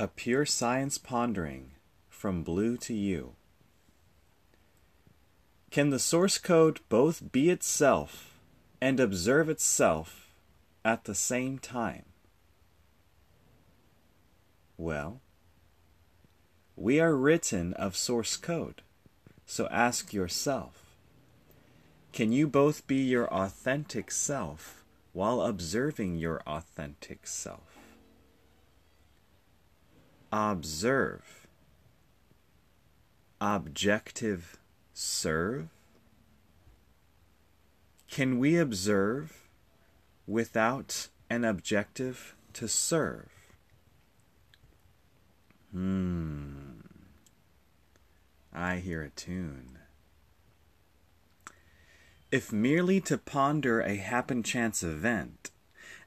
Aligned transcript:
A 0.00 0.06
Pure 0.06 0.46
Science 0.46 0.96
Pondering 0.96 1.72
from 2.08 2.44
Blue 2.44 2.76
to 2.76 2.94
You. 2.94 3.32
Can 5.72 5.90
the 5.90 5.98
source 5.98 6.38
code 6.38 6.78
both 6.88 7.32
be 7.32 7.50
itself 7.50 8.38
and 8.80 9.00
observe 9.00 9.48
itself 9.48 10.28
at 10.84 11.02
the 11.02 11.16
same 11.16 11.58
time? 11.58 12.04
Well, 14.76 15.20
we 16.76 17.00
are 17.00 17.16
written 17.16 17.72
of 17.72 17.96
source 17.96 18.36
code, 18.36 18.82
so 19.46 19.66
ask 19.68 20.12
yourself 20.12 20.84
can 22.12 22.30
you 22.30 22.46
both 22.46 22.86
be 22.86 23.02
your 23.02 23.26
authentic 23.34 24.12
self 24.12 24.84
while 25.12 25.40
observing 25.40 26.18
your 26.18 26.40
authentic 26.46 27.26
self? 27.26 27.77
Observe, 30.32 31.46
objective 33.40 34.58
serve? 34.92 35.68
Can 38.10 38.38
we 38.38 38.56
observe 38.56 39.48
without 40.26 41.08
an 41.30 41.44
objective 41.44 42.34
to 42.54 42.68
serve? 42.68 43.28
Hmm. 45.72 46.80
I 48.52 48.76
hear 48.76 49.02
a 49.02 49.10
tune. 49.10 49.78
If 52.32 52.52
merely 52.52 53.00
to 53.02 53.16
ponder 53.16 53.80
a 53.80 53.96
happen 53.96 54.42
chance 54.42 54.82
event, 54.82 55.50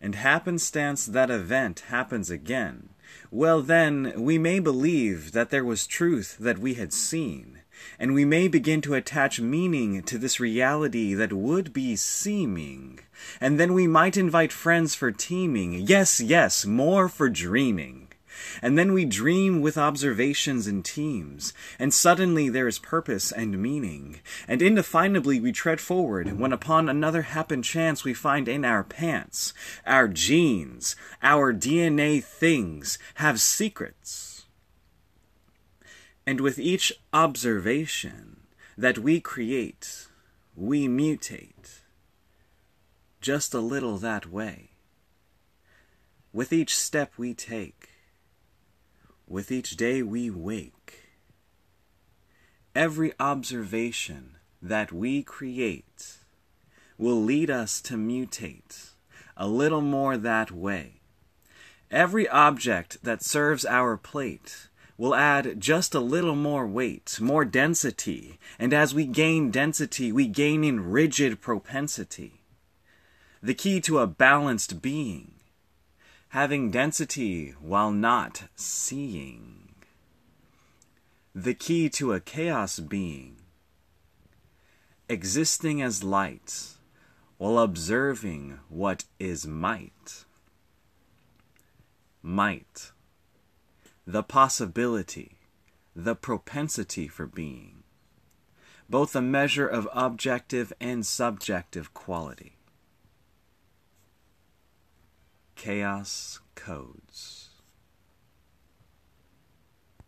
and 0.02 0.16
happenstance 0.16 1.06
that 1.06 1.30
event 1.30 1.82
happens 1.88 2.30
again, 2.30 2.90
well, 3.30 3.62
then, 3.62 4.14
we 4.16 4.38
may 4.38 4.60
believe 4.60 5.32
that 5.32 5.50
there 5.50 5.66
was 5.66 5.88
truth 5.88 6.38
that 6.40 6.58
we 6.58 6.76
had 6.76 6.94
seen, 6.94 7.60
and 7.98 8.14
we 8.14 8.26
may 8.26 8.48
begin 8.48 8.82
to 8.82 8.94
attach 8.94 9.40
meaning 9.40 10.04
to 10.04 10.18
this 10.18 10.40
reality 10.40 11.14
that 11.14 11.34
would 11.34 11.74
be 11.74 11.96
seeming, 11.96 13.00
and 13.40 13.60
then 13.60 13.74
we 13.74 13.88
might 13.88 14.18
invite 14.18 14.52
friends 14.52 14.96
for 14.96 15.12
teaming, 15.12 15.74
yes, 15.74 16.20
yes, 16.20 16.66
more 16.66 17.08
for 17.08 17.30
dreaming. 17.30 18.11
And 18.62 18.78
then 18.78 18.94
we 18.94 19.06
dream 19.06 19.62
with 19.62 19.78
observations 19.78 20.68
and 20.68 20.84
teams, 20.84 21.54
and 21.80 21.94
suddenly 21.94 22.50
there 22.50 22.68
is 22.68 22.80
purpose 22.80 23.32
and 23.32 23.62
meaning, 23.62 24.22
and 24.48 24.62
indefinably 24.62 25.40
we 25.40 25.52
tread 25.52 25.82
forward 25.82 26.40
when 26.40 26.54
upon 26.54 26.90
another 26.90 27.24
happen 27.24 27.62
chance 27.62 28.04
we 28.04 28.14
find 28.14 28.48
in 28.48 28.66
our 28.66 28.84
pants, 28.84 29.54
our 29.86 30.08
genes, 30.08 30.96
our 31.22 31.54
DNA 31.54 32.24
things 32.24 32.98
have 33.16 33.40
secrets. 33.40 34.46
And 36.26 36.40
with 36.42 36.60
each 36.60 36.94
observation 37.14 38.42
that 38.78 39.00
we 39.00 39.20
create, 39.20 40.08
we 40.56 40.88
mutate 40.88 41.82
just 43.22 43.54
a 43.54 43.60
little 43.60 43.98
that 43.98 44.32
way. 44.32 44.72
With 46.34 46.52
each 46.52 46.76
step 46.76 47.14
we 47.18 47.34
take, 47.34 47.91
with 49.32 49.52
each 49.52 49.78
day 49.78 50.04
we 50.04 50.30
wake. 50.30 51.08
Every 52.76 53.14
observation 53.18 54.36
that 54.62 54.92
we 54.92 55.24
create 55.24 56.18
will 56.98 57.22
lead 57.22 57.50
us 57.50 57.82
to 57.82 57.96
mutate 57.96 58.92
a 59.38 59.48
little 59.48 59.82
more 59.82 60.18
that 60.18 60.52
way. 60.52 61.00
Every 61.90 62.28
object 62.28 63.04
that 63.04 63.24
serves 63.24 63.66
our 63.66 63.98
plate 63.98 64.68
will 64.98 65.16
add 65.16 65.60
just 65.60 65.96
a 65.96 66.00
little 66.00 66.36
more 66.36 66.68
weight, 66.68 67.18
more 67.20 67.46
density, 67.46 68.38
and 68.60 68.74
as 68.74 68.94
we 68.94 69.06
gain 69.06 69.50
density, 69.50 70.12
we 70.12 70.28
gain 70.28 70.64
in 70.64 70.92
rigid 70.92 71.42
propensity. 71.42 72.44
The 73.42 73.56
key 73.56 73.82
to 73.82 74.00
a 74.00 74.08
balanced 74.08 74.82
being 74.82 75.41
having 76.32 76.72
density 76.72 77.54
while 77.60 77.92
not 77.92 78.44
seeing. 78.56 79.76
The 81.36 81.54
key 81.54 81.90
to 81.90 82.14
a 82.14 82.22
chaos 82.22 82.80
being, 82.80 83.36
existing 85.10 85.82
as 85.82 86.06
light 86.06 86.78
while 87.38 87.60
observing 87.60 88.60
what 88.70 89.04
is 89.20 89.46
might. 89.46 90.24
Might, 92.22 92.92
the 94.08 94.24
possibility, 94.24 95.38
the 95.94 96.16
propensity 96.16 97.10
for 97.10 97.26
being, 97.26 97.84
both 98.90 99.18
a 99.18 99.22
measure 99.22 99.68
of 99.68 99.90
objective 99.92 100.72
and 100.80 101.06
subjective 101.06 101.94
quality. 101.94 102.56
Chaos 105.64 106.42
Codes. 106.56 107.51